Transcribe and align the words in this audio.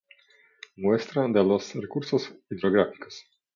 Muestra 0.77 1.27
de 1.27 1.43
los 1.43 1.75
recursos 1.75 2.33
hidrográficos. 2.49 3.23